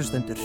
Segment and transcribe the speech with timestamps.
[0.00, 0.38] Kærulustendur,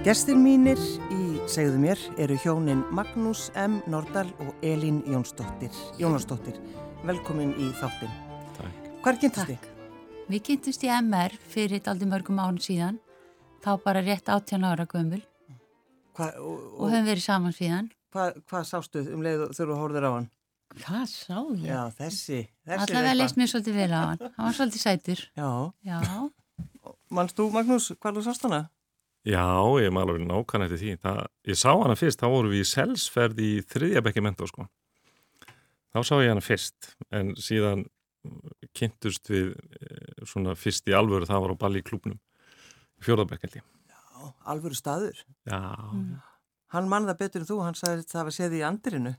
[0.00, 0.78] gestir mínir
[1.12, 3.82] í segðu mér eru hjónin Magnús M.
[3.84, 5.74] Nordal og Elín Jónsdóttir.
[6.00, 6.56] Jónasdóttir,
[7.04, 8.14] velkomin í þáttin.
[8.56, 8.86] Takk.
[9.04, 9.66] Hvar kynntist þið?
[10.32, 12.96] Við kynntumst í MR fyrir aldrei mörgum án síðan,
[13.60, 15.20] þá bara rétt 18 ára gömul
[16.16, 17.92] Hva, og, og og höfum verið saman síðan.
[18.16, 20.30] hvað hva sástu um leið og þurfa að hóruður á hann?
[20.80, 21.68] Hvað sá ég?
[21.68, 24.26] Já, þessi, þessi Allavega leist mér svolítið vel á hann.
[24.40, 25.26] Hann var svolítið sætur.
[25.36, 25.50] Já,
[25.84, 26.00] Já,
[27.10, 28.62] mannst þú Magnús, hvað þú sást hana?
[29.26, 29.42] Já,
[29.82, 30.92] ég er alveg nákvæm eftir því.
[31.02, 34.68] Það, ég sá hana fyrst, þá vorum við í selsferð í þriðja bekki mentó, sko.
[35.94, 37.86] Þá sá ég hana fyrst, en síðan
[38.76, 42.18] kynntust við eh, svona fyrst í alvöru, það var á balli í klúpnum.
[43.02, 43.66] Fjórðabekk held ég.
[43.90, 45.22] Já, alvöru staður.
[45.46, 45.60] Já,
[45.92, 46.16] Mm.
[46.74, 49.12] Hann mann það betur en þú, hann sagði það var séð í andirinu.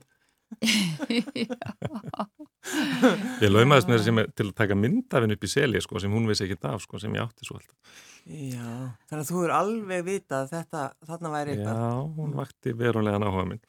[3.42, 6.46] Ég laumaðist með þessi til að taka myndafinn upp í selja, sko, sem hún vissi
[6.46, 7.76] ekki af, sko, sem ég átti svo alltaf.
[8.28, 8.68] Já,
[9.08, 11.80] þannig að þú er alveg vitað að þetta, þarna væri eitthvað.
[11.80, 13.62] Já, hún vakti verulega áhuga minn.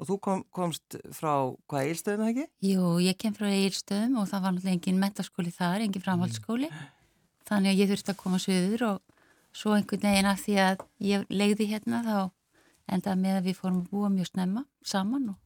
[0.00, 1.32] Og þú kom, komst frá
[1.68, 2.46] hvað eilstöðum það ekki?
[2.70, 6.68] Jú, ég kem frá Egilstöðum og það var náttúrulega engin mentaskóli þar, engin framhaldsskóli.
[7.50, 8.96] Þannig að ég þurfti að koma söður og
[9.52, 12.16] svo einhvern veginn að því að ég legði hérna þá
[12.94, 15.38] endaði með að við fórum að búa mjög snemma saman og,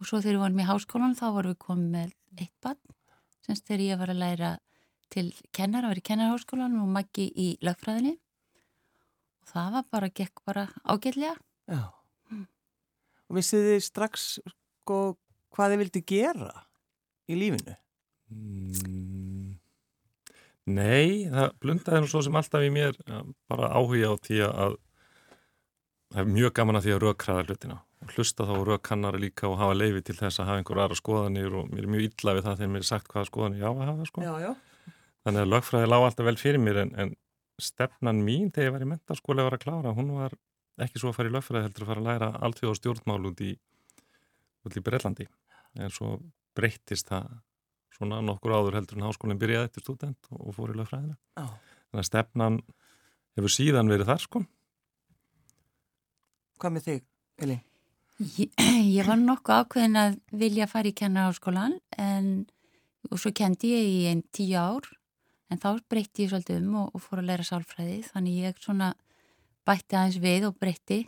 [0.00, 2.14] og svo þegar við vorum í háskólan þá vorum við komið með
[2.44, 2.96] eitt barn
[3.46, 4.52] semst þegar ég var að læra
[5.14, 10.66] til kennara, var í kennarháskólan og maggi í lögfræðinni og það var bara, gekk bara
[10.82, 11.36] ágætlega.
[11.70, 11.82] Já.
[13.26, 14.98] Og vissið þið strax sko,
[15.54, 16.50] hvað þið vildi gera
[17.30, 17.76] í lífinu?
[18.34, 19.56] Mm,
[20.66, 22.96] Nei, það blundaði nú svo sem alltaf í mér
[23.46, 24.72] bara áhuga á því að
[26.16, 29.58] það er mjög gaman að því að rökkraða hlutina og hlusta þá rökkannari líka og
[29.60, 32.46] hafa leifi til þess að hafa einhver aðra skoðanir og mér er mjög illa við
[32.46, 34.24] það þegar mér er sagt hvaða skoðanir ég á að hafa sko.
[34.24, 34.94] Já, já.
[35.26, 37.12] Þannig að lögfræði lág alltaf vel fyrir mér en, en
[37.60, 40.36] stefnan mín þegar ég var í mentaskóli að vera að klára, hún var
[40.86, 43.52] ekki svo að fara í lögfræði heldur að fara að læra alltfjóð stjórnmál út í,
[43.56, 45.28] í Brellandi
[45.76, 46.16] en svo
[46.56, 47.28] breyttist það
[47.96, 51.16] svona nokkur áður heldur en háskólinn byrjaði eftir student og fór í lögfræðina.
[51.36, 51.46] Já.
[51.88, 52.58] Þannig að stefnan
[53.36, 54.42] hefur síðan verið þar sko.
[56.56, 57.00] Hvað með þig,
[57.44, 57.62] Elín?
[58.38, 58.52] Ég,
[58.96, 62.30] ég var nokkuð ákveðin að vilja fara í kennarháskólan en
[63.10, 64.88] og svo kendi ég í einn tíu ár
[65.52, 68.94] en þá breytti ég svolítið um og, og fór að læra sálfræði þannig ég svona
[69.68, 71.02] bætti aðeins við og breytti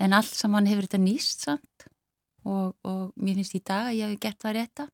[0.00, 1.86] en allt saman hefur þetta nýst samt
[2.44, 4.86] og, og mér finnst í dag að ég hef gert það rétta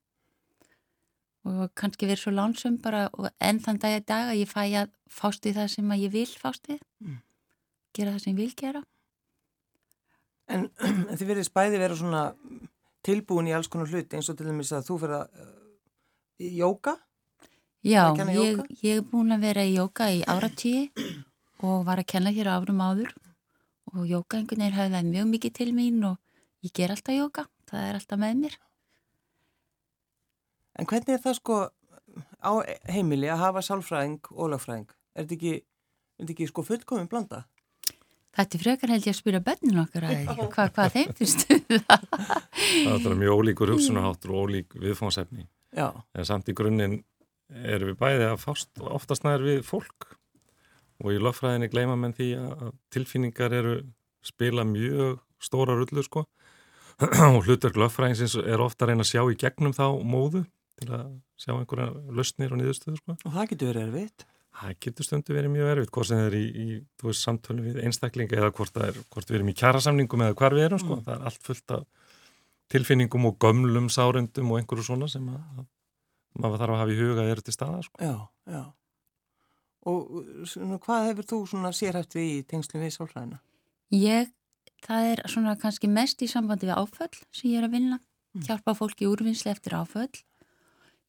[1.50, 3.06] og kannski verið svo lánsum bara
[3.40, 6.16] enn þann dag að dag að ég fæ að fást við það sem að ég
[6.16, 7.16] vil fást við Mm.
[7.96, 8.82] gera það sem ég vil gera
[10.50, 10.66] En,
[11.08, 12.24] en þið verðist bæði vera svona
[13.06, 15.56] tilbúin í alls konar hlut eins og til dæmis að þú fyrir að uh,
[16.40, 16.96] í jóka?
[17.80, 20.90] Já, Að ég, ég er búin að vera í jóka í áratíi
[21.64, 23.14] og var að kenna hér árum áður
[23.94, 26.18] og jóka einhvern veginn höfði mjög mikið til mín og
[26.66, 28.58] ég ger alltaf jóka, það er alltaf með mér.
[30.76, 31.56] En hvernig er það sko
[32.40, 32.52] á
[32.92, 34.92] heimili að hafa sálfræðing og lögfræðing?
[35.16, 35.54] Er þetta ekki,
[36.26, 37.46] ekki sko fullkomin blanda?
[38.36, 42.04] Þetta er frekar held ég að spyrja bönnin okkar að hvað, hvað þeim finnst það?
[42.60, 45.46] Það er mjög ólíkur hugsunaháttur og ólík viðfónsefni.
[45.74, 47.00] Já, En samt í grunninn
[47.50, 50.12] erum við bæði að fást oftast nær við fólk
[51.00, 53.74] og í lögfræðinni gleyma menn því að tilfinningar eru
[54.26, 56.26] spila mjög stóra rullu sko
[57.34, 60.44] og hlutverk lögfræðinsins er ofta að reyna að sjá í gegnum þá móðu
[60.80, 61.06] til að
[61.40, 63.16] sjá einhverja lausnir og niðurstöður sko.
[63.24, 64.26] og það getur verið erfitt.
[64.60, 68.36] Það getur stundu verið mjög erfitt, hvort sem það er í, í samtölu við einstaklinga
[68.36, 70.98] eða hvort, er, hvort við erum í kjærasamningum eða hvar við erum, sko.
[70.98, 71.04] Mm.
[71.06, 71.86] Það er allt fullt af
[72.70, 76.98] tilfinningum og gömlum sárendum og einhverju svona sem að, að maður þarf að hafa í
[77.00, 78.04] huga að eru til staða, sko.
[78.04, 78.18] Já,
[78.52, 78.62] já.
[79.90, 83.40] Og svona, hvað hefur þú svona sérhæft við í tengslum við sálfræðina?
[83.96, 84.28] Ég,
[84.84, 88.44] það er svona kannski mest í sambandi við áföll sem ég er að vinna, Mm.
[88.46, 90.22] hjálpa fólki úrvinnslu eftir áföll.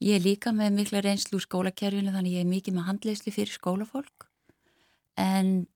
[0.01, 3.53] Ég er líka með mikla reynslu úr skólakerfinu þannig ég er mikið með handleyslu fyrir
[3.53, 4.25] skólafólk.
[5.17, 5.67] En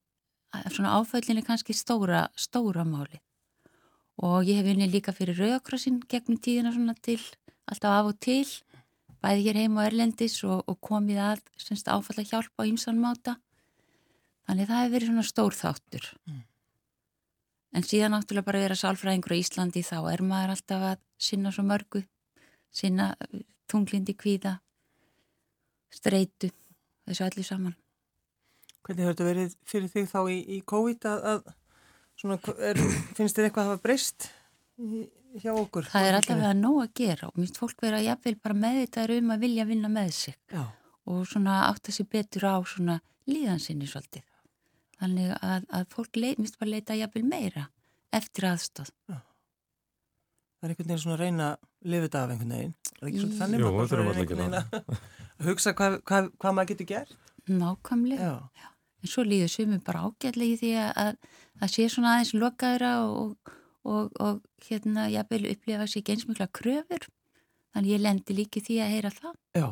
[0.54, 3.20] að- svona áföllin er kannski stóra, stóra máli
[4.18, 7.20] og ég hef vinni líka fyrir rauðakrossin gegnum tíðina svona til,
[7.68, 8.48] alltaf af og til
[9.22, 13.36] bæði hér heim og erlendis og, og komið að semst áfalla hjálpa á ýmsan máta.
[14.48, 16.06] Þannig það hefur verið svona stór þáttur.
[17.76, 21.66] En síðan náttúrulega bara vera sálfræðingur á Íslandi þá er maður alltaf að sinna svo
[21.68, 22.06] mörgu
[22.72, 23.16] sinna
[23.72, 24.58] tunglindi kvíða
[25.94, 26.52] streitu
[27.08, 27.76] þessu allir saman
[28.86, 31.54] Hvernig þetta verið fyrir þig þá í, í COVID að, að
[32.22, 32.38] svona,
[32.70, 32.82] er,
[33.18, 34.30] finnst þér eitthvað að hafa breyst
[35.42, 35.90] hjá okkur?
[35.90, 39.34] það er alltaf að nóg að gera og minnst fólk vera jafnvel bara meðvitaður um
[39.34, 40.64] að vilja vinna með sig Já,
[41.10, 44.26] og svona átta sér betur á svona líðansinni svolítið.
[45.00, 47.66] Þannig að, að fólk mist bara leita jafnvel meira
[48.16, 48.92] eftir aðstóð.
[50.66, 52.72] Það er einhvern veginn svona að reyna að lifa þetta af einhvern veginn.
[52.86, 53.60] Það er ekki svolítið þannig.
[53.60, 54.56] Jú, við þurfum reyna allir að einhvern veginn
[55.36, 57.12] að hugsa hvað, hvað, hvað maður getur gert.
[57.46, 58.30] Nákvæmlega.
[58.58, 58.66] Já.
[59.06, 61.12] En svo líður sumum bara ágætlega í því að
[61.62, 63.54] það sé svona aðeins lokaðra og,
[63.86, 67.06] og, og hérna jafnvel upplifa sér geinsmikla kröfur.
[67.76, 69.38] Þannig ég lendi líki því að heyra það.
[69.62, 69.70] Já.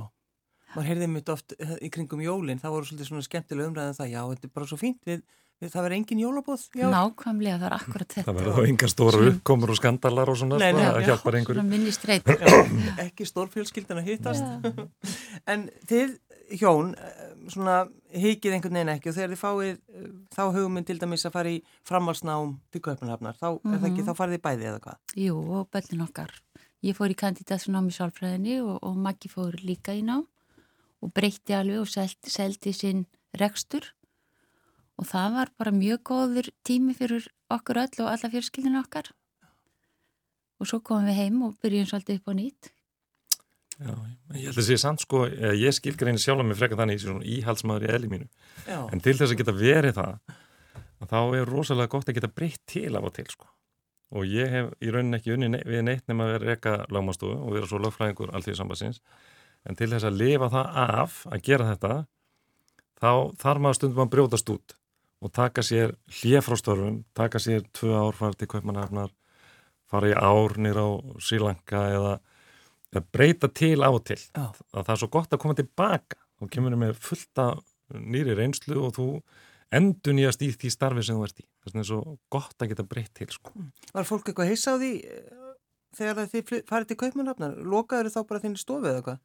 [0.75, 4.13] Maður heyrði mitt oft eh, í kringum jólinn, það voru svolítið svona skemmtilega umræðan það,
[4.13, 5.25] já, þetta er bara svo fínt, við,
[5.71, 6.65] það verður engin jólabóð.
[6.75, 6.85] Já.
[6.93, 8.25] Nákvæmlega, það er akkurat þetta.
[8.27, 11.07] Það verður þá enga stóra uppkomur og skandalar og svona, Nei, sko, það já.
[11.09, 11.59] hjálpar einhverju.
[11.59, 12.31] Svona minni streyt.
[13.05, 14.67] ekki stórfjölskyldan að hittast
[15.53, 16.17] en þið
[16.59, 16.93] hjón
[17.51, 17.77] svona
[18.13, 19.77] hikið einhvern veginn ekki og þegar þið fáið
[20.35, 21.57] þá hugmynd til dæmis að fara í
[21.87, 24.99] framhalsnám til Kaupanhafnar, þá er það ekki, þá farið þið bæði eða hvað?
[25.23, 26.35] Jú, og börnin okkar.
[26.83, 30.25] Ég fór í kandidatsnám í sálfræðinni og, og Maggi fór líka í nám
[31.03, 33.05] og breytti alveg og seldi, seldi sinn
[33.39, 33.87] rekstur
[34.99, 39.09] og það var bara mjög góður tími fyrir okkur öll og alla fjörskildinu okkar.
[40.61, 42.69] Og svo komum við heim og byrjum svolítið upp á nýtt.
[43.73, 43.93] Já,
[44.37, 47.87] ég held að sé samt sko, ég skilgreini sjálf mig frekar þannig í svona íhalsmaður
[47.87, 48.27] í eðli mínu.
[48.69, 50.37] Já, En til þess að geta verið það,
[51.01, 53.49] að þá er rosalega gott að geta breytt til af og til sko.
[54.13, 57.57] Og ég hef í rauninni ekki unni við neitt nema að vera reyka lagmastofu og
[57.57, 59.01] vera svo lögfræðingur allþví sambansins.
[59.65, 61.99] En til þess að lifa það af að gera þetta,
[63.01, 63.11] þá
[63.41, 64.77] þarf maður stundum að brjótast út
[65.23, 69.13] og taka sér hljefrástörfum, taka sér tvö ár fara til Kaupmannhafnar,
[69.87, 70.91] fara í ár nýra á
[71.23, 72.17] Sri Lanka eða,
[72.91, 74.19] eða breyta til af og til.
[74.19, 74.51] Já.
[74.73, 77.53] Að það er svo gott að koma tilbaka og kemur með fullta
[77.93, 79.07] nýri reynslu og þú
[79.73, 81.47] endur nýjast í því starfi sem þú ert í.
[81.65, 83.53] Vegna er svo gott að geta breytt til sko.
[83.93, 85.53] var fólk eitthvað hissa á því eh,
[85.97, 89.21] þegar þið farið til Kaupanhafnar lokaður þá bara þinni stofu eða hvað?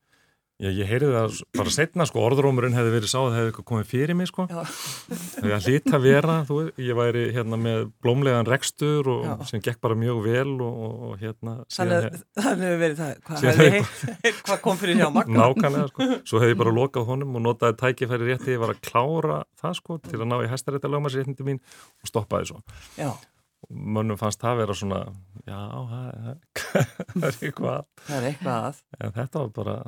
[0.59, 3.67] Já, ég heyrði það bara setna, sko, orðrómurinn hefði verið sá að það hefði eitthvað
[3.69, 4.47] komið fyrir mig, sko.
[4.49, 9.35] Það hlýtt að vera, þú veist, ég væri hérna með blómlegan rekstur og Já.
[9.53, 13.13] sem gekk bara mjög vel og, og, og hérna, Þannig að þannig hefur verið það,
[13.29, 15.45] hvað, hefði heyrt- hvað kom fyrir hjá Magna?
[15.45, 16.09] nákvæmlega, sko.
[16.33, 19.79] Svo hefði ég bara lokað honum og notaði tækifæri rétti, ég var að klára það,
[19.79, 21.63] sko, til að ná í hæstarétta lögmarsréttindi mín
[22.03, 22.59] og stoppaði svo.
[22.99, 23.13] Já,
[23.71, 25.01] mönnum fannst það vera svona,
[25.47, 25.63] já,
[25.95, 26.11] það
[26.59, 28.83] það er eitthvað, það er eitthvað að.
[29.07, 29.79] en þetta var bara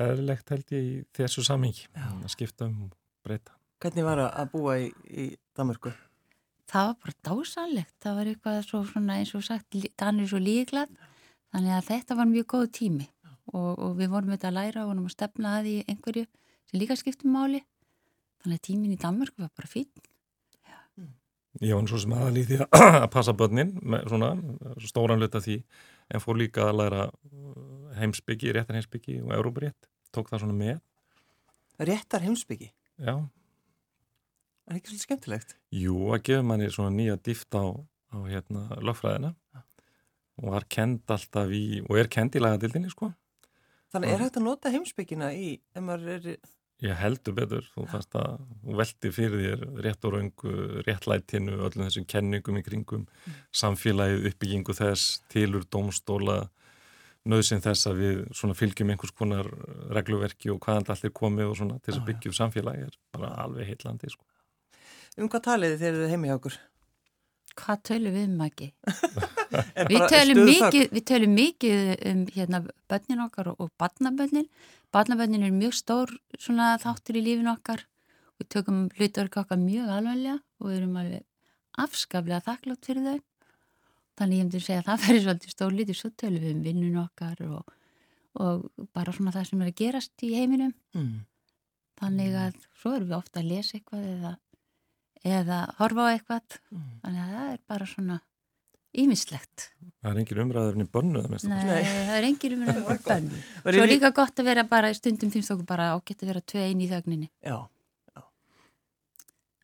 [0.00, 2.96] eðlilegt held ég í þessu samhengi, að skipta um og
[3.26, 3.52] breyta.
[3.82, 5.92] Hvernig var að- að búa í, í Danmörku?
[6.66, 7.94] Það var bara dásanlegt.
[8.02, 10.88] Það var eitthvað svo svona eins og sagt, Danir svo líklað.
[11.54, 13.06] Þannig að þetta var mjög góð tími
[13.54, 16.26] og, og við vorum þetta að læra og vorum að stefna að í einhverju
[16.70, 17.62] sem líka skiptum máli.
[18.42, 19.86] Þannig að tímin í Danmörku var bara fín.
[21.62, 24.32] Ég var svo sem aðal í því að, passa börnin með svona
[24.84, 25.54] stóran hluta því
[26.12, 27.06] en fór líka að læra
[28.00, 30.80] heimsbyggi, réttar heimsbyggi og Európarétt, tók það svona með.
[31.90, 33.12] Réttar heimsbyggi, Já,
[34.66, 35.56] er ekki svolítið skemmtilegt?
[35.70, 39.34] jú, að gefa manni svona nýja dýft á, á hérna lögfræðina.
[40.36, 43.12] Og var kend alltaf í, og er kend í lagadildinni sko.
[43.92, 44.14] Þannig Já.
[44.14, 46.36] er hægt að nota heimsbyggina í, er,
[46.84, 50.50] Ég heldur betur, þú fannst að þú velti fyrir þér rétt og raungu,
[50.84, 53.06] réttlætinu, öllum þessum kenningum í kringum,
[53.56, 56.50] samfélagið, uppbyggingu þess, tilur, dómstóla,
[57.26, 59.50] nöðsinn þess að við svona fylgjum einhvers konar
[59.94, 62.08] regluverki og hvaðan allir komið og svona til þess að já.
[62.12, 64.24] byggjum samfélagi er bara alveg heitlandi, sko.
[65.18, 66.58] um hvað talið þið þegar þið eru heimi hjá okkur?
[67.56, 68.70] Hvað tölum við um ekki?
[69.90, 72.58] Við tölum, mikið, við tölum mikið um hérna,
[72.90, 74.48] börnin okkar og, og barnabörnin.
[74.92, 77.86] Barnabörnin er mjög stór svona, þáttur í lífin okkar.
[78.40, 81.24] Við tökum hlutverk okkar mjög alveglega og við erum alveg
[81.86, 83.18] afskaflega þakklátt fyrir þau.
[84.16, 85.98] Þannig ég myndi segja að það verður svolítið stór lítið.
[86.00, 87.74] Svo tölum við um vinnun okkar og,
[88.40, 90.72] og bara svona það sem er að gerast í heiminum.
[90.96, 91.18] Mm.
[92.00, 94.32] Þannig að svo erum við ofta að lesa eitthvað eða,
[95.24, 96.58] eða horfa á eitthvað.
[96.72, 96.88] Mm.
[97.04, 98.18] Þannig að það er bara svona
[98.96, 99.66] ímislegt.
[100.00, 101.48] Það er engin umræður en í bönnu það mest.
[101.50, 101.88] Nei, Nei.
[102.08, 103.26] það er engin um að vera bönn.
[103.66, 106.30] Var Svo er lí- líka gott að vera bara, stundum finnst okkur bara ágætt að
[106.32, 107.58] vera tvei einn í þögninni Já,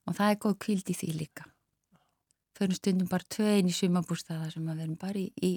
[0.02, 1.46] og það er góð kvíld í því líka.
[2.58, 5.52] Förum stundum bara tvei einn í sumabústaða sem að verum bara í, í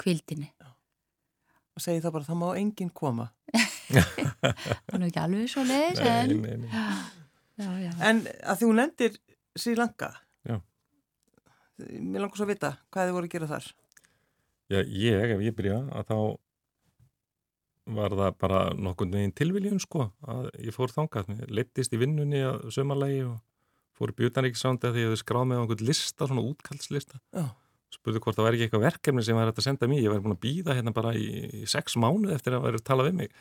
[0.00, 0.50] kvildinni.
[1.74, 3.28] og segi það bara, það má enginn koma.
[3.94, 6.34] Það er nú ekki alveg svo leiðis en...
[6.42, 6.70] Nei, nei.
[7.54, 7.90] Já, já.
[8.02, 8.20] En
[8.50, 9.12] að þú nefndir
[9.54, 10.08] Sri Lanka,
[10.42, 10.56] Já.
[11.78, 13.68] mér langar svo að vita hvað þið voru að gera þar.
[14.74, 16.16] Já, ég, ef ég byrja, að þá
[17.94, 22.64] var það bara nokkurn veginn tilviljun, sko, að ég fór þangað, leittist í vinnunni að
[22.74, 23.36] sömarlegi og
[23.98, 27.20] fór utanríkisrándi að því að þau skráð með einhvern lista, svona útkallslista.
[27.34, 27.44] Já.
[27.94, 30.00] Spurði hvort það væri ekki eitthvað verkefni sem var hægt að senda mér.
[30.02, 31.28] Ég væri búin að býða hérna bara í,
[31.60, 33.36] í sex mánuð eftir að væri að tala við mig.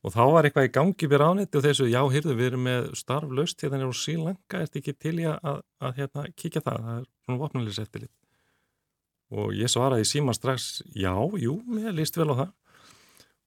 [0.00, 2.86] og þá var eitthvað í gangi við ráðniti og þessu, já, hyrðu, við erum með
[2.96, 7.04] starflaust hérna á Sílanga, ert ekki til í að, að hérna, kíkja það, það er
[7.26, 8.14] svona vopnulegis eftirlit
[9.30, 12.48] og ég svaraði síma strax, já, jú, mér líst vel á það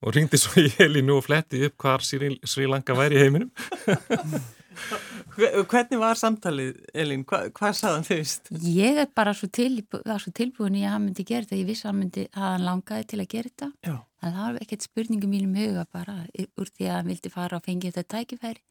[0.04, 3.50] og ringdi svo í Elinu og fletti upp hvar Sri Lanka væri í heiminum
[5.34, 7.24] Hvernig var samtalið, Elin?
[7.28, 8.50] Hva, hvað saðan þauðist?
[8.70, 11.60] Ég er bara svo, tilbú, svo tilbúin í að hann myndi gera þetta.
[11.60, 13.70] Ég vissi að hann myndi að hann langaði til að gera þetta.
[13.88, 13.96] Já.
[14.24, 17.66] En það var ekkert spurningu mínum huga bara úr því að hann vildi fara og
[17.66, 18.64] fengi þetta tækifæri.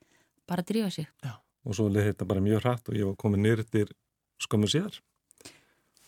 [0.49, 1.09] Bara að drífa sig.
[1.25, 1.35] Já.
[1.63, 3.95] Og svo leði þetta bara mjög hrætt og ég var komið nýrtir
[4.43, 4.99] skömmu síðar.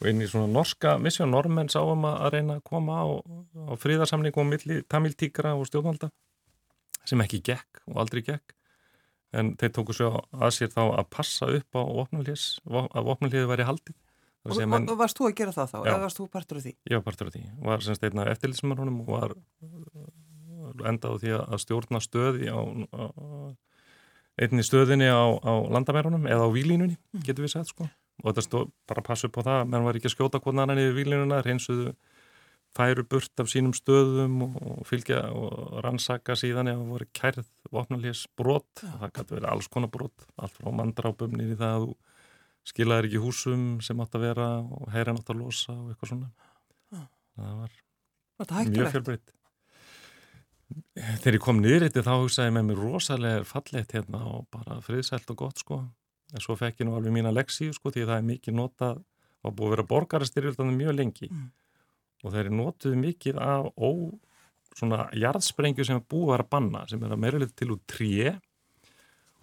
[0.03, 3.07] Og inn í svona norska missjón, normenn sáum að reyna að koma á,
[3.71, 6.11] á fríðarsamlingu á milli tamiltíkra og stjórnvalda
[7.07, 8.57] sem ekki gekk og aldrei gekk
[9.35, 13.69] en þeir tóku svo að sér þá að passa upp á vopnulíðs, að vopnulíði væri
[13.69, 13.97] haldið.
[14.45, 15.77] Og, menn, og varst þú að gera það þá?
[15.79, 15.89] Já.
[15.89, 16.73] Eða varst þú partur af því?
[16.93, 17.45] Já, partur af því.
[17.65, 19.33] Var semst einna eftirlýsmar honum og var
[20.91, 23.05] endað á því að stjórna stöði á, á
[24.45, 27.23] einni stöðinni á, á landamærunum eða á výlínunni, mm.
[27.25, 27.89] getur við sagt sko.
[28.23, 30.65] Og þetta stóð bara að passa upp á það, menn var ekki að skjóta hvernig
[30.65, 31.95] annan yfir výlínuna, reynsuðu
[32.75, 38.83] færu burt af sínum stöðum og fylgja og rannsaka síðan eða voru kærð vopnalés brot,
[38.83, 38.97] ja.
[39.03, 41.95] það gæti verið alls konar brot allt frá mandrápum nýri það að þú
[42.73, 46.31] skilaðir ekki húsum sem átt að vera og heyran átt að losa og eitthvað svona.
[46.95, 47.07] Ja.
[47.39, 49.35] það var mjög fjölbreytt.
[50.95, 54.81] Þegar ég kom niður þetta þá hugsaði ég með mér rosalega fallegt hérna og bara
[54.83, 55.83] friðsælt og gott sko.
[56.35, 59.05] En svo fekk ég nú alveg mína leksíu sko því það er mikið notað
[59.45, 61.29] og búið að vera borgarastyrjöldan mjög lengi.
[61.31, 61.53] Mm
[62.25, 63.91] og þeir eru notuð mikið af ó,
[64.75, 68.35] svona jarðsprengju sem búið að banna, sem er að meira litið til úr tré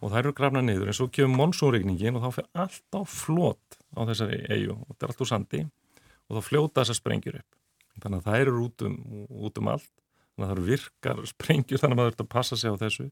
[0.01, 0.89] og það eru grafna niður.
[0.89, 5.05] En svo kemur monsúregningin og þá fyrir allt á flót á þessari eigu og þetta
[5.05, 7.59] er allt úr sandi og þá fljóta þessar sprengjur upp.
[8.01, 8.97] Þannig að það eru út um,
[9.45, 9.93] út um allt.
[10.31, 13.07] Þannig að það virkar sprengjur þannig að maður þurft að passa sig á þessu.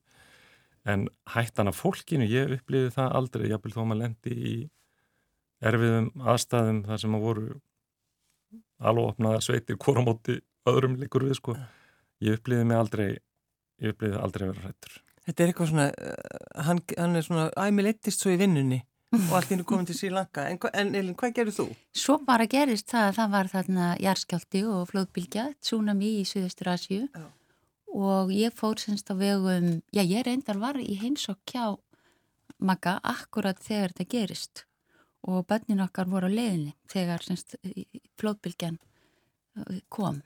[0.90, 4.54] En hættan af fólkinu, ég upplýði það aldrei, vil þó maður lendi í
[5.60, 7.48] erfiðum aðstæðum þar sem að voru
[8.80, 11.56] alveg opnaða sveitir hvora móti öðrum líkur við sko.
[12.24, 13.10] Ég upplýði mig aldrei
[13.80, 17.50] ég upplýði aldrei að vera hrættur Þetta er eitthvað svona uh, hann, hann er svona
[17.60, 18.80] æmi leittist svo í vinnunni
[19.16, 21.66] og allt ínum komin til sílanka en, en Elin, hvað gerur þú?
[21.98, 27.00] Svo bara gerist það að það var þarna jarskjálti og flóðbylgja tsunami í Suðustur Asju
[27.08, 27.26] Já.
[28.06, 31.78] og ég fór semst á vegum já ég reyndar var í heimsokk hjá
[32.60, 34.66] Magga akkurat þegar þetta gerist
[35.28, 37.26] og bönnin okkar voru á leiðinni þegar
[38.20, 40.22] flóðbylgjan uh, kom.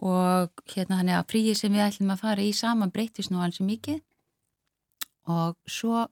[0.00, 3.42] Og hérna hann er að fríi sem við ætlum að fara í saman breytist nú
[3.44, 4.00] alls mikið.
[5.28, 6.06] Og svo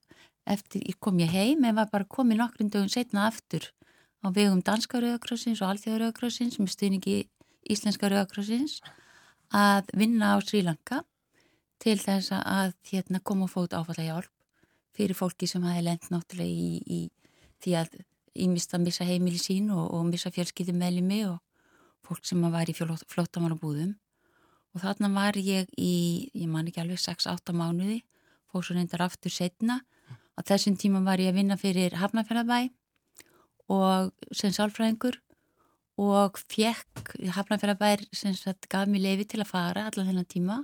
[0.49, 3.69] eftir kom ég heim en var bara komið nokkrum dögum setna aftur
[4.25, 7.17] á vegum danska rauðakrossins og alþjóða rauðakrossins með stuðningi
[7.71, 8.81] íslenska rauðakrossins
[9.55, 11.03] að vinna á Sri Lanka
[11.79, 14.33] til þess að hérna, koma og fóta áfalla hjálp
[14.99, 17.01] fyrir fólki sem hafi lent náttúrulega í, í
[17.65, 17.99] því að
[18.39, 21.39] ég mista að missa heimili sín og, og missa fjölskyldum meðli mig og
[22.07, 23.97] fólk sem var í flótamannabúðum
[24.75, 28.03] og þarna var ég í, ég man ekki alveg 6-8 mánuði,
[28.49, 29.81] fór svo reyndar aftur setna,
[30.39, 32.69] á þessum tíma var ég að vinna fyrir Hafnarfjörðabæ
[33.75, 35.19] og sem sálfræðingur
[35.99, 40.61] og fekk Hafnarfjörðabær sem sagt gaf mér leifi til að fara allan þennan tíma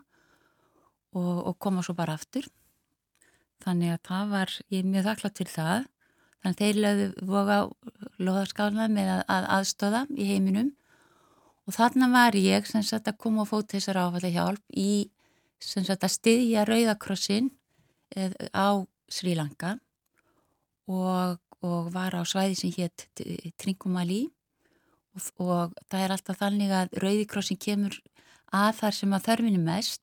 [1.15, 2.47] og, og koma svo bara aftur.
[3.65, 5.91] Þannig að það var, ég er mjög þakklátt til það
[6.45, 7.59] Þannig þeir lögðu voga
[8.21, 10.75] loðarskána með að, að aðstóða í heiminum.
[11.65, 15.09] Og þarna var ég sem sagt að koma og fóta þessar áfalla hjálp í
[15.65, 17.49] sem sagt að styðja Rauðakrossin
[18.13, 19.79] eh, á Sri Lanka
[20.85, 23.07] og, og var á svæði sem hétt
[23.57, 24.27] Tringumali
[25.17, 27.97] og, og það er alltaf þannig að Rauðikrossin kemur
[28.53, 30.03] að þar sem að þörfinu mest.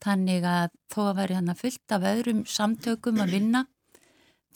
[0.00, 3.66] Þannig að þó að veri hann að fullt af öðrum samtökum að vinna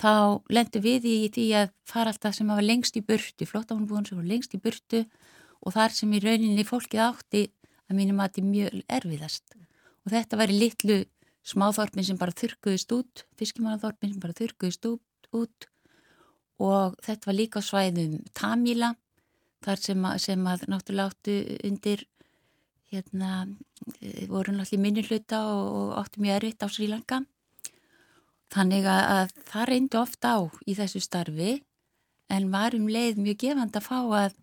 [0.01, 4.21] þá lendu við í því að fara alltaf sem var lengst í burtu, flottáfanbúðan sem
[4.21, 5.05] var lengst í burtu
[5.61, 7.43] og þar sem í rauninni fólkið átti
[7.91, 9.57] að mínum að þetta er mjög erfiðast.
[10.07, 10.99] Og þetta var í litlu
[11.51, 15.69] smáþorpin sem bara þurkuðist út, fiskimannaþorpin sem bara þurkuðist út, út.
[16.61, 18.95] Og þetta var líka svæðum Tamíla
[19.65, 21.37] þar sem að, sem að náttúrulega áttu
[21.69, 22.07] undir
[22.91, 23.45] hérna
[24.31, 27.21] voru náttúrulega minni hluta og, og áttu mjög erfitt á Sri Lanka
[28.51, 31.53] Þannig að það reyndi ofta á í þessu starfi
[32.31, 34.39] en var um leið mjög gefand að fá að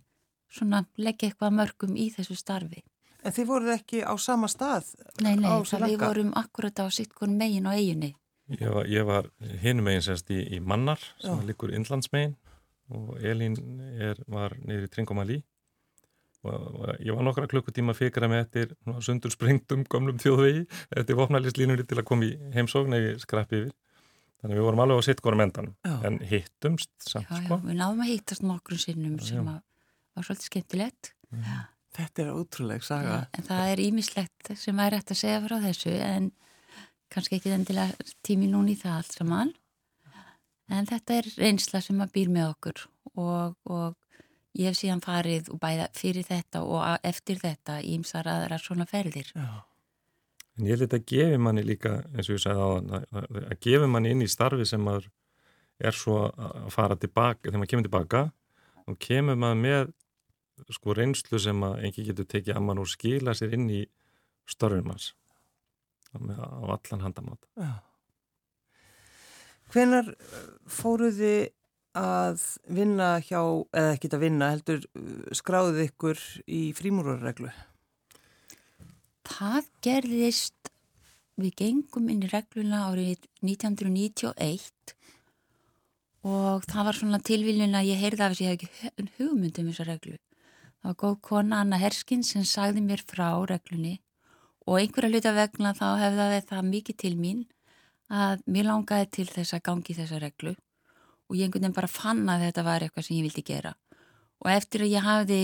[0.96, 2.84] leggja eitthvað mörgum í þessu starfi.
[3.26, 4.94] En þið voruð ekki á sama stað?
[5.20, 5.50] Nei, nei,
[5.84, 8.14] við vorum akkurat á sitt kon megin og eiginni.
[8.48, 9.28] Ég var, ég var
[9.60, 11.48] hinu megin sérst í, í Mannar sem Já.
[11.50, 12.38] likur innlandsmegin
[12.96, 13.58] og Elín
[14.00, 15.42] er, var niður í Tringomali
[16.48, 18.72] og, og ég var nokkra klukkutíma að fikra með eftir
[19.04, 20.64] sundur sprengtum gamlum þjóðvegi
[20.96, 23.76] eftir vopnælislínunni til að koma í heimsókn eða skrappi yfir
[24.42, 25.72] þannig að við vorum alveg á sitt górum endan
[26.08, 27.58] en hittumst samt já, sko.
[27.58, 31.14] já, við náðum að hittast nokkrum sinnum sem var svolítið skemmtilegt.
[31.98, 33.22] Þetta er ótrúleg saga.
[33.34, 36.32] en það er ímislegt sem væri hægt að segja frá þessu en
[37.14, 39.54] kannski ekki endilega tími núni í það allt saman.
[40.68, 42.84] En þetta er reynsla sem að býr með okkur
[43.16, 43.96] og, og
[44.58, 49.32] ég hef síðan farið og bæða fyrir þetta og eftir þetta ímsar aðra svona ferðir.
[49.34, 49.64] Já.
[50.58, 53.08] En ég held að þetta gefi manni líka, eins og ég sagði á að,
[53.44, 55.10] að gefi manni inn í starfi sem maður
[55.78, 58.24] er svo að fara tilbaka, þegar maður kemur tilbaka,
[58.88, 59.94] þá kemur maður með
[60.74, 63.84] sko reynslu sem að engi getur tekið að mann og skila sér inn í
[64.50, 65.12] störfum hans
[66.18, 67.46] á allan handamátt.
[67.60, 67.78] Já.
[69.74, 70.14] Hvenar
[70.72, 71.52] fóruði
[71.98, 73.42] að vinna hjá,
[73.76, 77.52] eða ekki að vinna, heldur uh, skráðið ykkur í frímúrarreglu?
[79.28, 80.70] Það gerðist,
[81.38, 84.94] við gengum inn í regluna árið 1991
[86.28, 89.60] og það var svona tilvílun að ég heyrði af þess að ég hef ekki hugmynd
[89.62, 90.16] um þessa reglu.
[90.78, 93.98] Það var góð kona Anna Herskin sem sagði mér frá reglunni
[94.68, 97.46] og einhverja hluta vegna þá hefði það mikið til mín
[98.08, 100.56] að mér langaði til þess að gangi þessa reglu
[101.28, 103.74] og ég einhvern veginn bara fann að þetta var eitthvað sem ég vildi gera.
[104.44, 105.42] Og eftir að ég hafði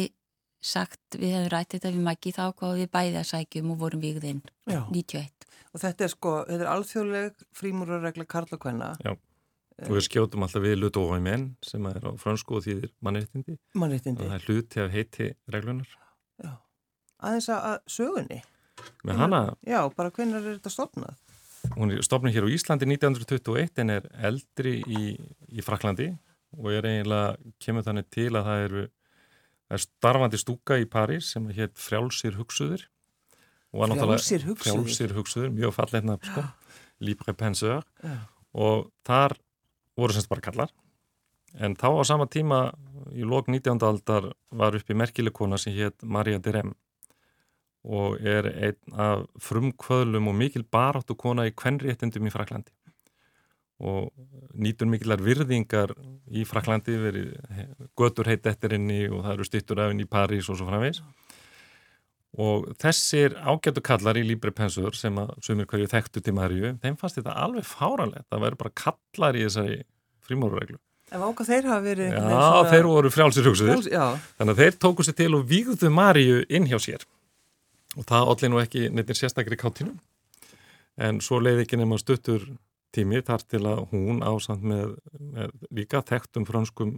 [0.64, 4.04] sagt, við hefum rætt þetta við Maggi þá hvað við bæði að sækjum og vorum
[4.04, 4.82] vikðinn Já.
[4.90, 5.48] 91.
[5.74, 8.92] Og þetta er sko, þetta er alþjóðleg frímúrarregla Karla Kvenna.
[9.04, 9.14] Já.
[9.84, 13.80] Og við skjótum alltaf við Ludói menn sem er á fransku og þýðir mannréttindi og
[13.82, 14.28] Mannréttindi.
[14.30, 15.96] það er hluti af heiti reglunar.
[16.44, 16.52] Já.
[17.24, 18.40] Aðeins að að sögunni.
[19.04, 21.18] Með hana, Já, bara hvenar er þetta stofnað?
[21.78, 25.04] hún er stofnun hér á Íslandi 1921 en er eldri í,
[25.50, 26.10] í Fraklandi
[26.60, 28.92] og er eiginlega, kemur þannig til að það eru það er
[29.82, 32.86] starfandi stúka í París sem hétt Frjálsir hugsuður
[33.74, 34.68] Frjálsir hugsuðir?
[34.68, 36.44] Frjálsir hugsuður, mjög fallet nafn sko,
[37.04, 38.18] Libre Penseur Já.
[38.54, 39.38] og þar
[39.98, 40.74] voru semst bara kallar
[41.58, 42.62] en þá á sama tíma
[43.14, 43.82] í lok 19.
[43.86, 46.74] aldar var uppi merkileg kona sem hétt Maria de Rem
[47.84, 52.72] og er einn af frumkvöðlum og mikil baráttu kona í kvenréttindum í Fraklandi
[53.84, 54.12] og
[54.56, 55.92] nýtur mikilar virðingar
[56.32, 57.34] í Fraklandi verið
[58.00, 61.02] götur heitt eftir henni og það eru stýttur af henni í París og svo framvegs
[62.34, 66.96] og þessir ágættu kallar í Libre Pensur sem að sumir hverju þekktu til Maríu, þeim
[66.98, 69.76] fannst þetta alveg fáranlegt, það væri bara kallar í þessari
[70.26, 70.80] frímórureglu.
[71.14, 72.08] Ef ákvað þeir hafa verið...
[72.10, 74.06] Já, svona- þeir voru frjálsir hugsuðir, Já,
[74.40, 77.06] þannig að þeir tóku sér til og vígðu Maríu inn hjá sér.
[78.00, 79.94] Og það allir nú ekki neitt sérstakri káttinu
[80.98, 82.48] en svo leiði ekki nema stuttur
[82.94, 86.98] tími þar til að hún ásamt með, með líka þekktum franskum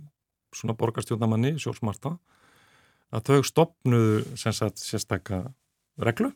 [0.56, 2.16] svona borgarstjóðnamanni, Sjólfsmarta
[3.16, 5.42] að þau stopnuðu sagt sérstakka
[6.02, 6.32] reglu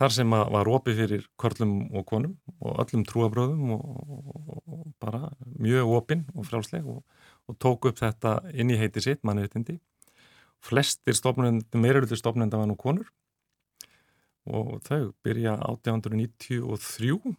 [0.00, 4.84] þar sem að var opið fyrir körlum og konum og öllum trúabröðum og, og, og
[5.02, 5.28] bara
[5.60, 7.02] mjög opinn og frjálsleg og,
[7.50, 9.76] og tók upp þetta inn í heiti sitt, mannréttindi.
[10.64, 13.08] Flestir stopnendur, meiröldur stopnenda var nú konur
[14.48, 17.36] og þau byrja 1893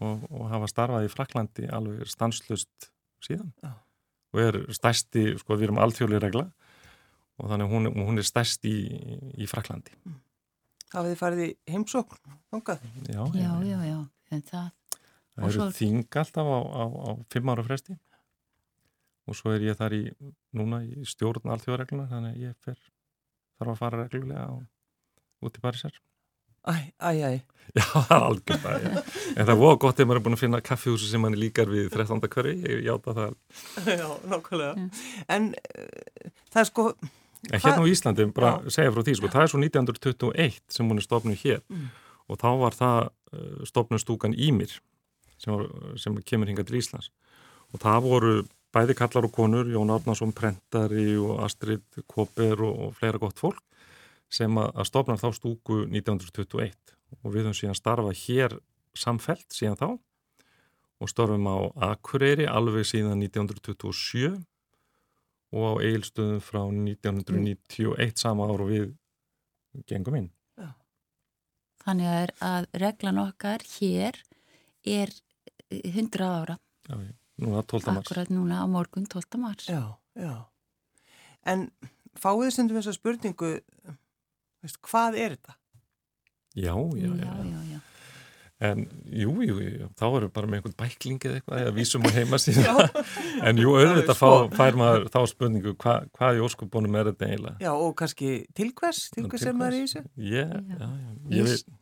[0.00, 2.90] og, og hafa starfað í Fraklandi alveg stanslust
[3.24, 3.50] síðan.
[3.62, 3.72] Já.
[4.34, 6.46] og er stærsti, sko við erum alþjóðlega regla
[7.38, 8.74] og þannig hún, hún er stærst í,
[9.40, 9.92] í Fraklandi
[10.94, 12.18] hafið þið farið í heimsókn,
[12.54, 12.82] þangað.
[13.10, 13.96] Já, Já, já, já,
[14.30, 14.68] það, það
[15.34, 17.96] Og eru svo- þing alltaf á, á, á fimm ára fresti.
[19.26, 20.02] Og svo er ég þar í
[20.54, 22.78] núna í stjórn alþjóðaregluna þannig að ég fer,
[23.58, 24.54] þarf að fara reglulega á,
[25.42, 25.98] út í Parísar
[26.68, 27.32] Æ, æ, æ.
[27.74, 29.00] Já, það er algjörð það, já.
[29.34, 31.88] En það voru gott ef maður er búin að finna kaffihúsi sem manni líkar við
[31.90, 32.20] 13.
[32.30, 33.32] hverju, ég játa það.
[34.00, 34.84] Já, nákvæmlega.
[35.34, 36.84] En uh, það er sko,
[37.50, 41.02] En hérna á Íslandi, bara segja frá því, sko, það er svo 1921 sem hún
[41.02, 41.88] er stofnuð hér Mm.
[42.30, 44.78] og þá var það uh, stofnuð stúkan Ímir
[45.36, 45.66] sem, var,
[46.00, 47.10] sem kemur hingað til Íslands
[47.74, 48.32] og það voru
[48.74, 53.60] bæði kallar og konur, Jón Árnason, Prentari og Astrid Koper og, og fleira gott fólk
[54.34, 56.74] sem að, að stofna þá stúku 1921
[57.22, 58.56] og við höfum síðan starfað hér
[58.98, 59.88] samfelt síðan þá
[61.02, 61.56] og störfum á
[61.92, 64.34] Akureyri alveg síðan 1927
[65.54, 68.88] og á eigilstöðum frá 1991 sama ár og við
[69.90, 70.30] gengum inn.
[71.84, 74.16] þannig að, að reglan okkar hér
[74.88, 75.10] er
[75.74, 76.56] 100 ára,
[76.88, 76.96] Já,
[77.40, 77.90] núna 12.
[77.90, 77.98] mars.
[78.06, 79.38] akkurat núna á morgun 12.
[79.42, 79.68] mars.
[79.68, 79.82] já,
[80.16, 80.34] já.
[81.44, 81.68] En
[82.16, 83.50] fáið þið stundum þessa spurningu,
[84.66, 85.58] veist, hvað er þetta?
[86.54, 87.24] Já, já, já.
[87.24, 87.82] já, já, já.
[88.64, 92.04] En jú, jú, jú, þá erum við bara með einhvern bækling eða eitthvað, eða vísum
[92.06, 92.78] á heima síðan.
[93.50, 97.56] en jú, auðvitað fá, fær maður þá spurningu, hva, hvað í óskubunum er þetta eiginlega?
[97.66, 100.04] Já, og kannski tilkvæs, tilkvæs er maður í þessu?
[100.14, 101.16] Yeah, já, já, já.
[101.34, 101.74] Ég veit,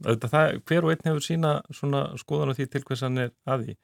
[0.00, 3.66] auðvitað það, hver og einn hefur sína svona skoðan á því tilkvæs hann er að
[3.66, 3.76] því.